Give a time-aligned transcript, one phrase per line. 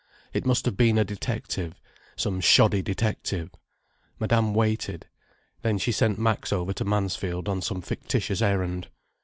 [0.33, 3.51] It must have been a detective—some shoddy detective.
[4.19, 5.05] Madame waited.
[5.61, 8.87] Then she sent Max over to Mansfield, on some fictitious errand.